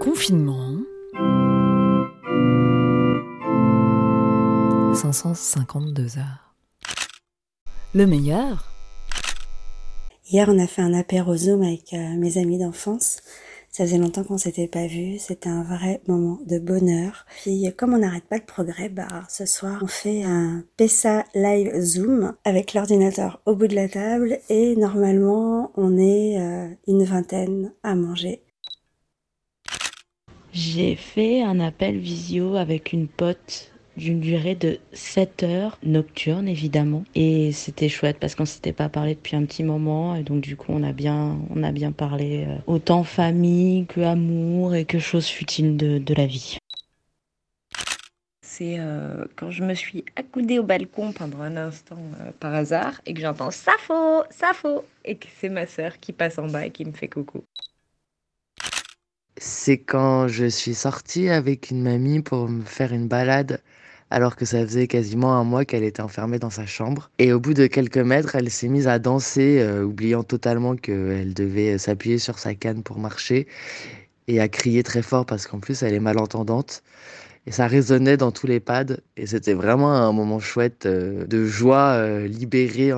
Confinement. 0.00 0.76
552 4.94 6.18
heures. 6.18 6.54
Le 7.94 8.06
meilleur 8.06 8.70
Hier, 10.30 10.48
on 10.48 10.58
a 10.60 10.68
fait 10.68 10.82
un 10.82 10.94
apéro 10.94 11.36
Zoom 11.36 11.62
avec 11.62 11.92
euh, 11.94 12.14
mes 12.16 12.38
amis 12.38 12.58
d'enfance. 12.58 13.22
Ça 13.72 13.84
faisait 13.84 13.98
longtemps 13.98 14.22
qu'on 14.22 14.38
s'était 14.38 14.68
pas 14.68 14.86
vus. 14.86 15.18
C'était 15.18 15.48
un 15.48 15.64
vrai 15.64 16.00
moment 16.06 16.38
de 16.46 16.60
bonheur. 16.60 17.26
Puis, 17.42 17.68
comme 17.76 17.92
on 17.92 17.98
n'arrête 17.98 18.24
pas 18.24 18.36
le 18.36 18.44
progrès, 18.44 18.88
bah, 18.88 19.24
ce 19.28 19.46
soir, 19.46 19.80
on 19.82 19.88
fait 19.88 20.22
un 20.22 20.64
PESA 20.76 21.24
live 21.34 21.72
Zoom 21.80 22.34
avec 22.44 22.72
l'ordinateur 22.74 23.40
au 23.46 23.56
bout 23.56 23.66
de 23.66 23.74
la 23.74 23.88
table 23.88 24.38
et 24.48 24.76
normalement, 24.76 25.72
on 25.76 25.98
est 25.98 26.40
euh, 26.40 26.68
une 26.86 27.02
vingtaine 27.04 27.72
à 27.82 27.96
manger. 27.96 28.42
J'ai 30.52 30.96
fait 30.96 31.42
un 31.42 31.60
appel 31.60 31.98
visio 31.98 32.56
avec 32.56 32.92
une 32.92 33.06
pote 33.06 33.70
d'une 33.98 34.20
durée 34.20 34.54
de 34.54 34.78
7 34.92 35.42
heures 35.42 35.78
nocturne 35.82 36.48
évidemment 36.48 37.04
et 37.14 37.52
c'était 37.52 37.88
chouette 37.88 38.18
parce 38.20 38.34
qu'on 38.34 38.44
s'était 38.44 38.72
pas 38.72 38.88
parlé 38.88 39.14
depuis 39.14 39.36
un 39.36 39.44
petit 39.44 39.64
moment 39.64 40.14
et 40.14 40.22
donc 40.22 40.40
du 40.40 40.56
coup 40.56 40.72
on 40.72 40.84
a 40.84 40.92
bien 40.92 41.36
on 41.50 41.62
a 41.64 41.72
bien 41.72 41.90
parlé 41.92 42.44
euh, 42.46 42.56
autant 42.66 43.02
famille 43.02 43.86
que 43.86 44.00
amour 44.00 44.74
et 44.74 44.84
que 44.84 44.98
choses 44.98 45.26
futiles 45.26 45.76
de, 45.76 45.98
de 45.98 46.14
la 46.14 46.26
vie. 46.26 46.58
C'est 48.42 48.76
euh, 48.78 49.24
quand 49.36 49.50
je 49.50 49.62
me 49.62 49.74
suis 49.74 50.04
accoudée 50.16 50.58
au 50.58 50.64
balcon 50.64 51.12
pendant 51.12 51.40
un 51.42 51.56
instant 51.56 51.98
euh, 52.20 52.32
par 52.40 52.54
hasard 52.54 53.00
et 53.06 53.14
que 53.14 53.20
j'entends 53.20 53.50
Safo, 53.50 54.24
Safo 54.30 54.84
et 55.04 55.16
que 55.16 55.26
c'est 55.38 55.48
ma 55.48 55.66
sœur 55.66 56.00
qui 56.00 56.12
passe 56.12 56.38
en 56.38 56.46
bas 56.46 56.66
et 56.66 56.70
qui 56.70 56.84
me 56.84 56.92
fait 56.92 57.08
coucou. 57.08 57.44
C'est 59.40 59.78
quand 59.78 60.26
je 60.28 60.46
suis 60.46 60.74
sortie 60.74 61.28
avec 61.28 61.70
une 61.70 61.82
mamie 61.82 62.20
pour 62.20 62.48
me 62.48 62.64
faire 62.64 62.92
une 62.92 63.06
balade 63.06 63.60
alors 64.10 64.36
que 64.36 64.44
ça 64.44 64.64
faisait 64.64 64.86
quasiment 64.86 65.34
un 65.36 65.44
mois 65.44 65.64
qu'elle 65.64 65.84
était 65.84 66.00
enfermée 66.00 66.38
dans 66.38 66.50
sa 66.50 66.66
chambre. 66.66 67.10
Et 67.18 67.32
au 67.32 67.40
bout 67.40 67.54
de 67.54 67.66
quelques 67.66 67.98
mètres, 67.98 68.34
elle 68.34 68.50
s'est 68.50 68.68
mise 68.68 68.88
à 68.88 68.98
danser, 68.98 69.60
euh, 69.60 69.84
oubliant 69.84 70.22
totalement 70.22 70.76
qu'elle 70.76 71.34
devait 71.34 71.78
s'appuyer 71.78 72.18
sur 72.18 72.38
sa 72.38 72.54
canne 72.54 72.82
pour 72.82 72.98
marcher, 72.98 73.46
et 74.26 74.40
à 74.40 74.48
crier 74.48 74.82
très 74.82 75.02
fort 75.02 75.26
parce 75.26 75.46
qu'en 75.46 75.60
plus 75.60 75.82
elle 75.82 75.94
est 75.94 76.00
malentendante. 76.00 76.82
Et 77.46 77.50
ça 77.50 77.66
résonnait 77.66 78.16
dans 78.16 78.32
tous 78.32 78.46
les 78.46 78.60
pads, 78.60 78.96
et 79.16 79.26
c'était 79.26 79.54
vraiment 79.54 79.92
un 79.92 80.12
moment 80.12 80.38
chouette 80.38 80.86
euh, 80.86 81.26
de 81.26 81.44
joie 81.44 81.92
euh, 81.92 82.26
libérée, 82.26 82.92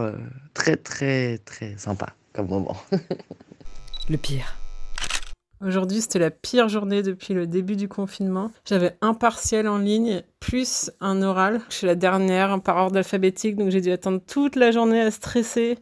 très 0.55 0.77
très 0.77 1.39
très 1.39 1.77
sympa 1.77 2.15
comme 2.33 2.49
moment. 2.49 2.77
Le 4.09 4.17
pire. 4.17 4.60
Aujourd'hui, 5.65 6.01
c'était 6.01 6.19
la 6.19 6.31
pire 6.31 6.69
journée 6.69 7.03
depuis 7.03 7.35
le 7.35 7.47
début 7.47 7.77
du 7.77 7.87
confinement. 7.87 8.51
J'avais 8.67 8.97
un 9.03 9.13
partiel 9.13 9.69
en 9.69 9.77
ligne, 9.79 10.23
plus 10.41 10.91
un 11.01 11.21
oral. 11.23 11.61
Je 11.69 11.75
suis 11.77 11.87
la 11.87 11.95
dernière 11.95 12.63
par 12.63 12.77
ordre 12.79 12.97
alphabétique, 12.97 13.57
donc 13.57 13.71
j'ai 13.71 13.83
dû 13.83 13.91
attendre 13.91 14.21
toute 14.27 14.57
la 14.57 14.71
journée 14.71 15.01
à 15.03 15.11
stresser. 15.11 15.79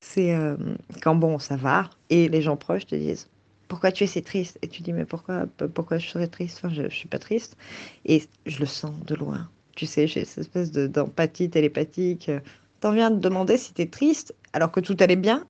C'est 0.00 0.34
euh, 0.34 0.56
quand 1.02 1.14
bon, 1.16 1.38
ça 1.38 1.56
va, 1.56 1.90
et 2.10 2.28
les 2.28 2.40
gens 2.42 2.56
proches 2.56 2.86
te 2.86 2.94
disent 2.94 3.28
pourquoi 3.68 3.90
tu 3.92 4.04
es 4.04 4.06
si 4.06 4.22
triste? 4.22 4.58
Et 4.62 4.68
tu 4.68 4.82
dis 4.82 4.92
mais 4.92 5.04
pourquoi 5.04 5.46
pourquoi 5.74 5.98
je 5.98 6.08
serais 6.08 6.28
triste? 6.28 6.58
Enfin, 6.58 6.72
je, 6.72 6.84
je 6.88 6.94
suis 6.94 7.08
pas 7.08 7.18
triste. 7.18 7.56
Et 8.04 8.22
je 8.46 8.60
le 8.60 8.66
sens 8.66 8.94
de 9.04 9.14
loin. 9.14 9.48
Tu 9.74 9.86
sais, 9.86 10.06
j'ai 10.06 10.24
cette 10.24 10.38
espèce 10.38 10.70
de- 10.70 10.86
d'empathie 10.86 11.50
télépathique. 11.50 12.30
T'en 12.80 12.92
viens 12.92 13.10
de 13.10 13.18
demander 13.18 13.58
si 13.58 13.74
t'es 13.74 13.86
triste 13.86 14.34
alors 14.52 14.70
que 14.70 14.80
tout 14.80 14.96
allait 15.00 15.16
bien. 15.16 15.44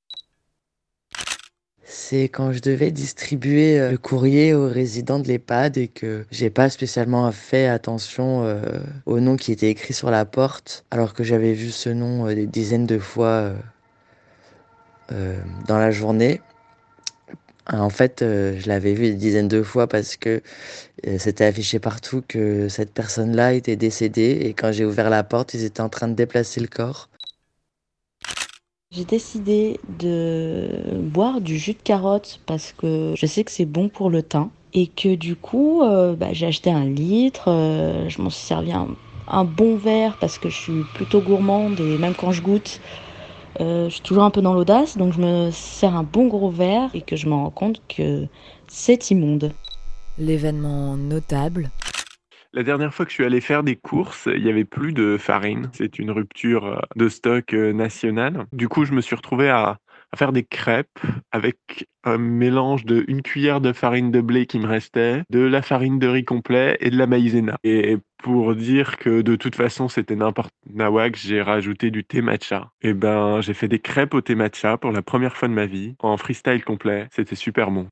C'est 1.89 2.25
quand 2.25 2.51
je 2.51 2.59
devais 2.59 2.91
distribuer 2.91 3.79
euh, 3.79 3.93
le 3.93 3.99
courrier 3.99 4.55
aux 4.55 4.69
résidents 4.69 5.21
de 5.21 5.29
l'EHPAD 5.29 5.79
et 5.79 5.87
que 5.87 6.27
j'ai 6.33 6.51
pas 6.51 6.69
spécialement 6.69 7.31
fait 7.31 7.69
attention 7.69 8.43
euh, 8.43 8.61
au 9.07 9.21
nom 9.21 9.37
qui 9.37 9.53
était 9.53 9.71
écrit 9.71 9.95
sur 9.95 10.11
la 10.11 10.25
porte, 10.25 10.85
alors 10.91 11.15
que 11.15 11.23
j'avais 11.23 11.53
vu 11.53 11.71
ce 11.71 11.89
nom 11.89 12.27
euh, 12.27 12.35
des 12.35 12.49
dizaines 12.49 12.87
de 12.87 12.99
fois 12.99 13.53
dans 15.69 15.79
la 15.79 15.93
journée. 15.93 16.41
En 17.73 17.91
fait, 17.91 18.17
je 18.23 18.67
l'avais 18.67 18.93
vu 18.95 19.11
des 19.11 19.15
dizaines 19.15 19.47
de 19.47 19.63
fois 19.63 19.87
parce 19.87 20.17
que 20.17 20.43
c'était 21.19 21.45
affiché 21.45 21.79
partout 21.79 22.25
que 22.27 22.69
cette 22.69 22.93
personne-là 22.93 23.53
était 23.53 23.77
décédée 23.77 24.39
et 24.43 24.53
quand 24.53 24.73
j'ai 24.73 24.85
ouvert 24.85 25.09
la 25.09 25.23
porte, 25.23 25.55
ils 25.55 25.63
étaient 25.63 25.81
en 25.81 25.89
train 25.89 26.09
de 26.09 26.15
déplacer 26.15 26.61
le 26.61 26.67
corps. 26.67 27.09
J'ai 28.93 29.05
décidé 29.05 29.81
de 29.99 30.69
boire 31.01 31.41
du 31.41 31.59
jus 31.59 31.73
de 31.73 31.83
carotte 31.83 32.41
parce 32.47 32.73
que 32.73 33.15
je 33.17 33.27
sais 33.27 33.43
que 33.43 33.51
c'est 33.51 33.65
bon 33.65 33.89
pour 33.89 34.11
le 34.11 34.23
teint 34.23 34.49
et 34.75 34.87
que 34.87 35.17
du 35.17 35.35
coup 35.35 35.83
euh, 35.83 36.15
bah, 36.15 36.29
j'ai 36.33 36.47
acheté 36.47 36.71
un 36.71 36.85
litre, 36.85 37.49
euh, 37.49 38.09
je 38.09 38.23
m'en 38.23 38.31
suis 38.31 38.47
servi 38.47 38.71
un, 38.73 39.45
bon 39.45 39.77
verre 39.77 40.17
parce 40.21 40.39
que 40.39 40.49
je 40.49 40.57
suis 40.57 40.83
plutôt 40.95 41.21
gourmande 41.21 41.81
et 41.81 41.99
même 41.99 42.15
quand 42.15 42.31
je 42.31 42.41
goûte 42.41 42.81
euh, 43.61 43.89
je 43.89 43.95
suis 43.95 44.03
toujours 44.03 44.23
un 44.23 44.31
peu 44.31 44.41
dans 44.41 44.55
l'audace 44.55 44.97
donc 44.97 45.13
je 45.15 45.21
me 45.21 45.51
sers 45.51 45.95
un 45.95 46.05
bon 46.05 46.29
gros 46.29 46.51
verre 46.51 46.89
et 46.95 47.03
que 47.03 47.17
je 47.17 47.27
me 47.27 47.35
rends 47.35 47.51
compte 47.51 47.83
que 47.89 48.27
c'est 48.69 49.11
immonde. 49.11 49.53
L'événement 50.19 50.97
notable. 50.97 51.71
La 52.57 52.63
dernière 52.63 52.95
fois 52.95 53.05
que 53.05 53.11
je 53.11 53.17
suis 53.17 53.25
allé 53.27 53.43
faire 53.43 53.63
des 53.63 53.77
courses, 53.77 54.31
il 54.35 54.43
y 54.43 54.49
avait 54.49 54.65
plus 54.65 54.95
de 54.95 55.19
farine. 55.19 55.69
C'est 55.75 55.99
une 55.99 56.11
rupture 56.11 56.65
euh, 56.65 56.79
de 56.97 57.11
stock 57.11 57.53
euh, 57.53 57.75
national. 57.75 58.47
Du 58.51 58.67
coup, 58.67 58.87
je 58.87 58.95
me 58.95 59.03
suis 59.03 59.15
retrouvé 59.15 59.51
à, 59.51 59.77
faire 60.15 60.33
des 60.33 60.45
crêpes 60.45 60.99
avec 61.31 61.59
un 62.05 62.17
mélange 62.17 62.87
de 62.87 63.05
une 63.09 63.21
cuillère 63.21 63.61
de 63.61 63.75
farine 63.75 64.11
de 64.11 64.23
blé 64.23 64.47
qui 64.47 64.59
me 64.59 64.67
restait, 64.67 65.23
de 65.29 65.41
la 65.41 65.61
farine 65.61 65.99
de 65.99 66.07
riz 66.07 66.25
complet 66.25 66.79
et 66.81 66.89
de 66.89 66.97
la 66.97 67.07
maïzena. 67.07 67.59
Et 67.63 67.99
pour 68.23 68.55
dire 68.55 68.97
que 68.97 69.21
de 69.21 69.37
toute 69.37 69.57
façon 69.57 69.89
c'était 69.89 70.17
n'importe 70.17 70.55
nawak, 70.73 71.17
j'ai 71.17 71.43
rajouté 71.43 71.91
du 71.91 72.05
thé 72.05 72.23
matcha. 72.23 72.71
Et 72.81 72.95
ben, 72.95 73.43
j'ai 73.43 73.53
fait 73.53 73.69
des 73.69 73.81
crêpes 73.81 74.15
au 74.15 74.23
thé 74.23 74.35
matcha 74.35 74.79
pour 74.79 74.93
la 74.93 75.03
première 75.03 75.37
fois 75.37 75.49
de 75.49 75.53
ma 75.53 75.67
vie 75.67 75.97
en 75.99 76.17
freestyle 76.17 76.65
complet. 76.65 77.09
C'était 77.11 77.35
super 77.35 77.71
bon. 77.71 77.89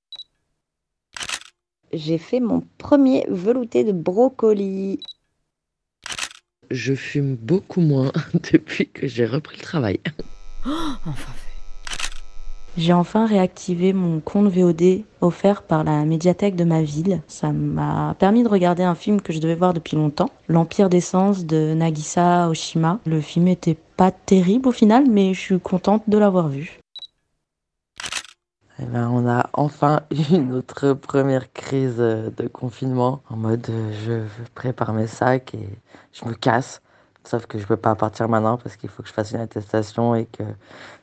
J'ai 1.94 2.19
fait 2.19 2.41
mon 2.41 2.65
premier 2.77 3.25
velouté 3.31 3.84
de 3.84 3.93
brocoli. 3.93 4.99
Je 6.72 6.94
fume 6.94 7.37
beaucoup 7.37 7.81
moins 7.81 8.10
depuis 8.53 8.88
que 8.88 9.06
j'ai 9.06 9.27
repris 9.27 9.56
le 9.59 9.62
travail. 9.62 10.00
Enfin 10.65 11.12
fait. 11.12 11.55
J'ai 12.77 12.93
enfin 12.93 13.27
réactivé 13.27 13.93
mon 13.93 14.19
compte 14.19 14.49
VOD 14.49 15.05
offert 15.21 15.62
par 15.62 15.84
la 15.84 16.05
médiathèque 16.05 16.56
de 16.56 16.65
ma 16.65 16.82
ville. 16.82 17.22
Ça 17.28 17.53
m'a 17.53 18.16
permis 18.19 18.43
de 18.43 18.49
regarder 18.49 18.82
un 18.82 18.97
film 18.97 19.21
que 19.21 19.32
je 19.32 19.38
devais 19.38 19.55
voir 19.55 19.72
depuis 19.72 19.97
longtemps, 19.97 20.31
L'Empire 20.49 20.88
d'essence 20.88 21.47
de 21.47 21.75
Nagisa 21.75 22.49
Oshima. 22.49 22.99
Le 23.06 23.21
film 23.21 23.47
était 23.47 23.76
pas 23.97 24.11
terrible 24.11 24.69
au 24.69 24.72
final, 24.72 25.05
mais 25.09 25.32
je 25.32 25.41
suis 25.41 25.61
contente 25.61 26.03
de 26.09 26.19
l'avoir 26.19 26.49
vu. 26.49 26.81
Eh 28.81 28.87
ben, 28.87 29.09
on 29.09 29.29
a 29.29 29.49
enfin 29.53 30.03
eu 30.11 30.39
notre 30.39 30.95
première 30.95 31.53
crise 31.53 31.97
euh, 31.99 32.31
de 32.37 32.49
confinement 32.49 33.23
en 33.31 33.37
mode 33.37 33.67
euh, 33.71 33.93
je 34.05 34.45
prépare 34.55 34.93
mes 34.93 35.07
sacs 35.07 35.55
et 35.55 35.69
je 36.12 36.25
me 36.25 36.35
casse. 36.35 36.83
Sauf 37.25 37.47
que 37.47 37.59
je 37.59 37.67
peux 37.67 37.77
pas 37.77 37.95
partir 37.95 38.29
maintenant 38.29 38.59
parce 38.59 38.77
qu'il 38.77 38.91
faut 38.91 39.03
que 39.03 39.09
je 39.09 39.15
fasse 39.15 39.31
une 39.31 39.41
attestation 39.41 40.15
et 40.17 40.27
que 40.27 40.43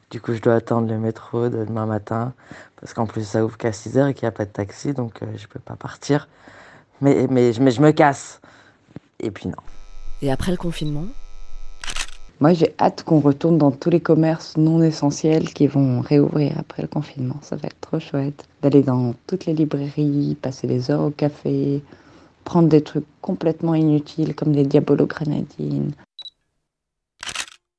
du 0.09 0.20
coup 0.20 0.34
je 0.34 0.42
dois 0.42 0.56
attendre 0.56 0.88
le 0.90 1.00
métro 1.00 1.48
de 1.48 1.64
demain 1.64 1.86
matin 1.86 2.34
parce 2.80 2.94
qu'en 2.94 3.06
plus 3.06 3.26
ça 3.26 3.44
ouvre 3.44 3.58
qu'à 3.58 3.72
6 3.72 3.98
heures 3.98 4.08
et 4.08 4.14
qu'il 4.14 4.26
n'y 4.26 4.30
a 4.30 4.34
pas 4.34 4.46
de 4.46 4.52
taxi 4.52 4.94
donc 4.94 5.24
euh, 5.24 5.28
je 5.38 5.48
peux 5.48 5.59
pas 5.59 5.76
partir. 5.76 6.28
Mais, 7.00 7.26
mais 7.30 7.53
je 7.53 7.62
me 7.62 7.92
casse. 7.92 8.42
Et 9.20 9.32
puis 9.32 9.48
non. 9.48 9.56
Et 10.22 10.32
après 10.32 10.52
le 10.52 10.58
confinement 10.58 11.06
Moi, 12.41 12.53
j'ai 12.53 12.74
hâte 12.79 13.03
qu'on 13.03 13.19
retourne 13.19 13.59
dans 13.59 13.69
tous 13.69 13.91
les 13.91 14.00
commerces 14.00 14.57
non 14.57 14.81
essentiels 14.81 15.53
qui 15.53 15.68
vont 15.68 16.02
réouvrir 16.02 16.57
après 16.57 16.81
le 16.81 16.88
confinement. 16.88 17.35
Ça 17.44 17.56
va 17.56 17.68
être 17.68 17.79
trop 17.79 17.99
chouette. 17.99 18.46
D'aller 18.64 18.82
dans 18.82 19.14
toutes 19.28 19.46
les 19.46 19.53
librairies, 19.53 20.35
passer 20.41 20.66
des 20.66 20.90
heures 20.90 21.02
au 21.02 21.11
café, 21.11 21.84
prendre 22.43 22.67
des 22.67 22.82
trucs 22.82 23.05
complètement 23.22 23.76
inutiles 23.76 24.34
comme 24.34 24.53
des 24.53 24.66
diabolo-grenadines. 24.66 25.91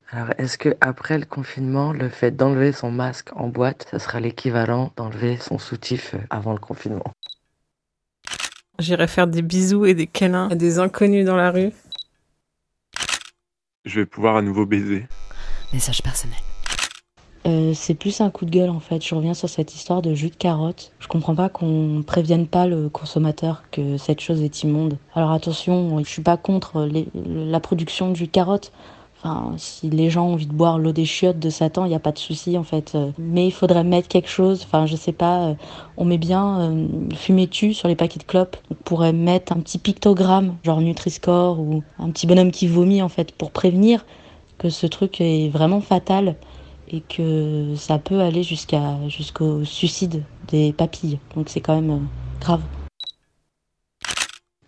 Alors, 0.09 0.29
est-ce 0.37 0.57
que 0.57 0.77
après 0.79 1.17
le 1.17 1.25
confinement, 1.25 1.91
le 1.91 2.07
fait 2.07 2.31
d'enlever 2.31 2.71
son 2.71 2.89
masque 2.89 3.31
en 3.35 3.49
boîte, 3.49 3.87
ça 3.91 3.99
sera 3.99 4.21
l'équivalent 4.21 4.93
d'enlever 4.95 5.35
son 5.41 5.57
soutif 5.57 6.13
euh, 6.13 6.19
avant 6.29 6.53
le 6.53 6.59
confinement? 6.59 7.11
J'irai 8.79 9.07
faire 9.07 9.27
des 9.27 9.41
bisous 9.41 9.85
et 9.85 9.93
des 9.93 10.07
câlins 10.07 10.47
à 10.49 10.55
des 10.55 10.79
inconnus 10.79 11.25
dans 11.25 11.35
la 11.35 11.51
rue. 11.51 11.71
Je 13.85 13.99
vais 13.99 14.05
pouvoir 14.05 14.35
à 14.37 14.41
nouveau 14.41 14.65
baiser. 14.65 15.05
Message 15.73 16.01
personnel. 16.01 16.37
Euh, 17.45 17.73
c'est 17.73 17.95
plus 17.95 18.21
un 18.21 18.29
coup 18.29 18.45
de 18.45 18.51
gueule 18.51 18.69
en 18.69 18.79
fait. 18.79 19.05
Je 19.05 19.13
reviens 19.13 19.33
sur 19.33 19.49
cette 19.49 19.75
histoire 19.75 20.01
de 20.01 20.13
jus 20.13 20.29
de 20.29 20.35
carotte. 20.35 20.93
Je 20.99 21.07
comprends 21.07 21.35
pas 21.35 21.49
qu'on 21.49 22.01
prévienne 22.07 22.47
pas 22.47 22.65
le 22.67 22.87
consommateur 22.87 23.63
que 23.71 23.97
cette 23.97 24.21
chose 24.21 24.41
est 24.41 24.63
immonde. 24.63 24.97
Alors 25.13 25.31
attention, 25.31 25.99
je 25.99 26.09
suis 26.09 26.21
pas 26.21 26.37
contre 26.37 26.83
les- 26.85 27.07
la 27.13 27.59
production 27.59 28.09
de 28.09 28.15
jus 28.15 28.27
de 28.27 28.31
carotte. 28.31 28.71
Si 29.57 29.89
les 29.89 30.09
gens 30.09 30.27
ont 30.27 30.33
envie 30.33 30.47
de 30.47 30.53
boire 30.53 30.77
l'eau 30.79 30.91
des 30.91 31.05
chiottes 31.05 31.39
de 31.39 31.49
Satan, 31.49 31.85
il 31.85 31.89
n'y 31.89 31.95
a 31.95 31.99
pas 31.99 32.11
de 32.11 32.17
souci 32.17 32.57
en 32.57 32.63
fait. 32.63 32.97
Mais 33.17 33.47
il 33.47 33.51
faudrait 33.51 33.83
mettre 33.83 34.07
quelque 34.07 34.29
chose, 34.29 34.63
enfin 34.65 34.85
je 34.85 34.95
sais 34.95 35.13
pas, 35.13 35.55
on 35.97 36.05
met 36.05 36.17
bien 36.17 36.59
euh, 36.59 36.87
fumer-tu 37.15 37.73
sur 37.73 37.87
les 37.87 37.95
paquets 37.95 38.19
de 38.19 38.25
clopes. 38.25 38.57
On 38.69 38.75
pourrait 38.75 39.13
mettre 39.13 39.53
un 39.53 39.59
petit 39.59 39.77
pictogramme, 39.77 40.57
genre 40.63 40.81
Nutri-Score 40.81 41.59
ou 41.59 41.83
un 41.99 42.09
petit 42.11 42.27
bonhomme 42.27 42.51
qui 42.51 42.67
vomit 42.67 43.01
en 43.01 43.09
fait 43.09 43.31
pour 43.31 43.51
prévenir 43.51 44.05
que 44.57 44.69
ce 44.69 44.87
truc 44.87 45.21
est 45.21 45.49
vraiment 45.49 45.81
fatal 45.81 46.35
et 46.89 47.01
que 47.01 47.75
ça 47.75 47.97
peut 47.99 48.19
aller 48.19 48.43
jusqu'à 48.43 48.97
jusqu'au 49.07 49.63
suicide 49.63 50.23
des 50.47 50.73
papilles. 50.73 51.19
Donc 51.35 51.49
c'est 51.49 51.61
quand 51.61 51.75
même 51.75 51.91
euh, 51.91 52.39
grave. 52.41 52.61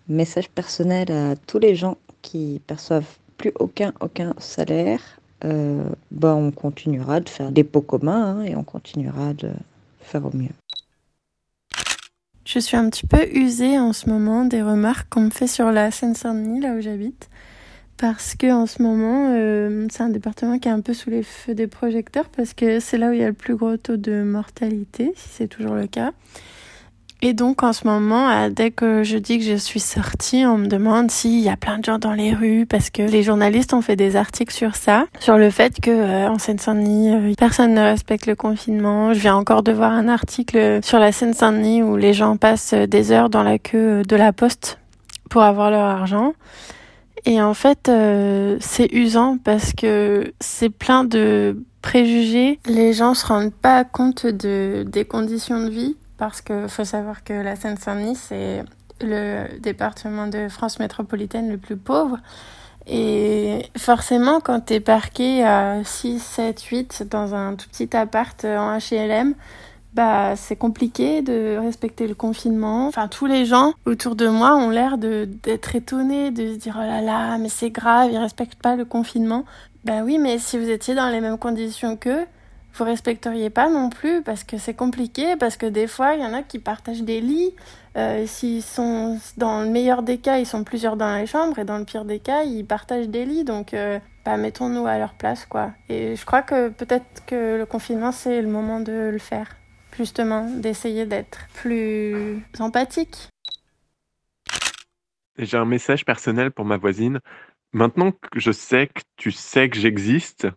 Message 0.07 0.50
personnel 0.50 1.12
à 1.12 1.36
tous 1.36 1.60
les 1.60 1.75
gens 1.75 1.98
qui 2.22 2.62
perçoivent 2.68 3.18
plus 3.37 3.51
aucun 3.59 3.93
salaire. 4.37 5.01
Euh, 5.43 5.83
bah, 6.11 6.35
on 6.35 6.51
continuera 6.51 7.19
de 7.19 7.29
faire 7.29 7.51
des 7.51 7.63
pots 7.63 7.81
communs 7.81 8.39
hein, 8.39 8.43
et 8.43 8.55
on 8.55 8.63
continuera 8.63 9.33
de 9.33 9.49
faire 10.01 10.25
au 10.25 10.35
mieux. 10.35 10.53
Je 12.45 12.59
suis 12.59 12.77
un 12.77 12.89
petit 12.89 13.07
peu 13.07 13.27
usée 13.33 13.77
en 13.79 13.91
ce 13.91 14.09
moment 14.09 14.45
des 14.45 14.61
remarques 14.61 15.09
qu'on 15.09 15.21
me 15.21 15.29
fait 15.29 15.47
sur 15.47 15.71
la 15.71 15.91
Seine-Saint-Denis, 15.91 16.61
là 16.61 16.73
où 16.75 16.81
j'habite 16.81 17.29
parce 17.97 18.35
que 18.35 18.51
en 18.51 18.65
ce 18.65 18.81
moment, 18.81 19.31
euh, 19.33 19.87
c'est 19.89 20.03
un 20.03 20.09
département 20.09 20.59
qui 20.59 20.67
est 20.67 20.71
un 20.71 20.81
peu 20.81 20.93
sous 20.93 21.09
les 21.09 21.23
feux 21.23 21.55
des 21.55 21.67
projecteurs 21.67 22.27
parce 22.29 22.53
que 22.53 22.79
c'est 22.79 22.97
là 22.97 23.09
où 23.09 23.13
il 23.13 23.19
y 23.19 23.23
a 23.23 23.27
le 23.27 23.33
plus 23.33 23.55
gros 23.55 23.77
taux 23.77 23.97
de 23.97 24.23
mortalité, 24.23 25.13
si 25.15 25.29
c'est 25.29 25.47
toujours 25.47 25.75
le 25.75 25.87
cas. 25.87 26.11
Et 27.21 27.33
donc 27.33 27.63
en 27.63 27.73
ce 27.73 27.88
moment, 27.88 28.29
euh, 28.29 28.50
dès 28.50 28.71
que 28.71 29.03
je 29.03 29.17
dis 29.17 29.39
que 29.39 29.45
je 29.45 29.56
suis 29.56 29.79
sortie, 29.79 30.45
on 30.45 30.57
me 30.57 30.67
demande 30.67 31.09
s'il 31.09 31.39
y 31.39 31.50
a 31.50 31.57
plein 31.57 31.79
de 31.79 31.85
gens 31.85 31.97
dans 31.97 32.13
les 32.13 32.33
rues 32.33 32.65
parce 32.65 32.89
que 32.89 33.01
les 33.01 33.23
journalistes 33.23 33.73
ont 33.73 33.81
fait 33.81 33.95
des 33.95 34.15
articles 34.15 34.53
sur 34.53 34.75
ça, 34.75 35.06
sur 35.19 35.38
le 35.38 35.50
fait 35.50 35.79
que 35.81 35.89
euh, 35.89 36.29
en 36.29 36.38
Seine-Saint-Denis, 36.38 37.35
personne 37.35 37.73
ne 37.73 37.81
respecte 37.81 38.27
le 38.27 38.35
confinement. 38.35 39.13
Je 39.13 39.19
viens 39.19 39.35
encore 39.35 39.63
de 39.63 39.71
voir 39.71 39.91
un 39.91 40.07
article 40.07 40.79
sur 40.83 41.00
la 41.00 41.12
Seine-Saint-Denis 41.12 41.83
où 41.83 41.95
les 41.95 42.13
gens 42.13 42.38
passent 42.38 42.73
des 42.73 43.12
heures 43.12 43.29
dans 43.29 43.44
la 43.44 43.57
queue 43.57 44.03
de 44.03 44.15
la 44.15 44.33
poste 44.33 44.77
pour 45.29 45.41
avoir 45.41 45.71
leur 45.71 45.85
argent. 45.85 46.33
Et 47.25 47.41
en 47.41 47.53
fait, 47.56 47.89
euh, 47.89 48.57
c'est 48.59 48.91
usant 48.94 49.38
parce 49.44 49.73
que 49.73 50.33
c'est 50.39 50.69
plein 50.69 51.03
de 51.03 51.57
préjugés. 51.81 52.59
Les 52.68 52.94
gens 52.94 53.13
se 53.13 53.25
rendent 53.25 53.53
pas 53.53 53.83
compte 53.83 54.27
de, 54.27 54.85
des 54.88 55.06
conditions 55.06 55.63
de 55.63 55.69
vie 55.69 55.95
parce 56.17 56.41
que 56.41 56.67
faut 56.67 56.85
savoir 56.85 57.23
que 57.23 57.33
la 57.33 57.56
Seine-Saint-Denis, 57.56 58.15
c'est 58.15 58.63
le 59.01 59.59
département 59.59 60.27
de 60.27 60.47
France 60.50 60.79
métropolitaine 60.79 61.50
le 61.50 61.57
plus 61.57 61.77
pauvre. 61.77 62.17
Et 62.88 63.65
forcément, 63.77 64.39
quand 64.39 64.59
t'es 64.59 64.79
parqué 64.79 65.44
à 65.44 65.83
6, 65.83 66.19
7, 66.19 66.62
8 66.62 67.07
dans 67.09 67.33
un 67.33 67.56
tout 67.56 67.67
petit 67.67 67.95
appart 67.97 68.45
en 68.45 68.77
HLM, 68.77 69.33
bah 69.94 70.35
c'est 70.35 70.57
compliqué 70.57 71.21
de 71.21 71.57
respecter 71.57 72.07
le 72.07 72.15
confinement. 72.15 72.88
Enfin 72.88 73.07
tous 73.07 73.25
les 73.25 73.45
gens 73.45 73.73
autour 73.85 74.15
de 74.15 74.27
moi 74.27 74.56
ont 74.56 74.69
l'air 74.69 74.97
d'être 74.97 75.75
étonnés, 75.75 76.31
de 76.31 76.53
se 76.53 76.57
dire 76.57 76.77
oh 76.77 76.85
là 76.85 77.01
là 77.01 77.38
mais 77.38 77.50
c'est 77.50 77.69
grave, 77.69 78.09
ils 78.11 78.18
respectent 78.18 78.61
pas 78.61 78.75
le 78.75 78.83
confinement. 78.83 79.45
Bah 79.85 80.01
oui 80.03 80.18
mais 80.18 80.38
si 80.38 80.59
vous 80.59 80.69
étiez 80.69 80.95
dans 80.95 81.09
les 81.09 81.21
mêmes 81.21 81.38
conditions 81.38 81.95
qu'eux, 81.95 82.25
vous 82.77 82.83
respecteriez 82.83 83.50
pas 83.50 83.69
non 83.69 83.89
plus 83.89 84.22
parce 84.22 84.44
que 84.44 84.57
c'est 84.57 84.74
compliqué 84.74 85.36
parce 85.38 85.57
que 85.57 85.66
des 85.66 85.88
fois 85.88 86.16
il 86.16 86.22
y 86.22 86.25
en 86.25 86.33
a 86.33 86.44
qui 86.44 86.60
partagent 86.60 87.04
des 87.04 87.22
lits. 87.22 87.56
Euh, 87.98 88.25
S'ils 88.27 88.62
sont 88.62 89.18
dans 89.38 89.62
le 89.62 89.69
meilleur 89.69 90.04
des 90.04 90.18
cas 90.18 90.38
ils 90.38 90.45
sont 90.45 90.63
plusieurs 90.63 90.98
dans 90.98 91.16
les 91.16 91.25
chambres 91.25 91.57
et 91.60 91.66
dans 91.66 91.77
le 91.77 91.86
pire 91.86 92.06
des 92.06 92.19
cas 92.19 92.44
ils 92.44 92.66
partagent 92.66 93.10
des 93.10 93.25
lits 93.25 93.45
donc 93.45 93.74
euh, 93.74 94.00
bah 94.25 94.38
mettons-nous 94.38 94.86
à 94.88 94.98
leur 94.98 95.13
place 95.13 95.45
quoi. 95.45 95.72
Et 95.89 96.16
je 96.16 96.25
crois 96.25 96.42
que 96.42 96.69
peut-être 96.69 97.25
que 97.25 97.57
le 97.57 97.66
confinement 97.66 98.12
c'est 98.12 98.42
le 98.42 98.50
moment 98.50 98.80
de 98.80 99.10
le 99.12 99.19
faire 99.19 99.48
justement, 99.98 100.50
d'essayer 100.50 101.06
d'être 101.06 101.48
plus 101.54 102.42
empathique. 102.60 103.30
J'ai 105.38 105.57
un 105.57 105.66
message 105.66 106.06
personnel 106.06 106.51
pour 106.51 106.66
ma 106.66 106.78
voisine. 106.78 107.19
Maintenant 107.74 108.12
que 108.12 108.39
je 108.39 108.51
sais 108.51 108.88
que 108.88 109.01
tu 109.18 109.31
sais 109.31 109.69
que 109.69 109.78
j'existe, 109.78 110.48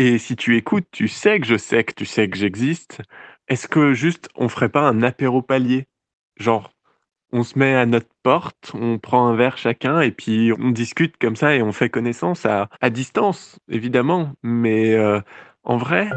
et 0.00 0.16
si 0.16 0.34
tu 0.34 0.56
écoutes, 0.56 0.86
tu 0.90 1.08
sais 1.08 1.38
que 1.40 1.46
je 1.46 1.58
sais 1.58 1.84
que 1.84 1.92
tu 1.92 2.06
sais 2.06 2.30
que 2.30 2.38
j'existe, 2.38 3.02
est-ce 3.48 3.68
que 3.68 3.92
juste 3.92 4.30
on 4.34 4.48
ferait 4.48 4.70
pas 4.70 4.88
un 4.88 5.02
apéro 5.02 5.42
palier? 5.42 5.88
Genre, 6.38 6.72
on 7.32 7.42
se 7.42 7.58
met 7.58 7.74
à 7.74 7.84
notre 7.84 8.08
porte, 8.22 8.72
on 8.72 8.98
prend 8.98 9.28
un 9.28 9.36
verre 9.36 9.58
chacun 9.58 10.00
et 10.00 10.10
puis 10.10 10.52
on 10.58 10.70
discute 10.70 11.18
comme 11.18 11.36
ça 11.36 11.54
et 11.54 11.60
on 11.60 11.72
fait 11.72 11.90
connaissance 11.90 12.46
à, 12.46 12.70
à 12.80 12.88
distance, 12.88 13.58
évidemment, 13.68 14.32
mais 14.42 14.94
euh, 14.94 15.20
en 15.64 15.76
vrai. 15.76 16.08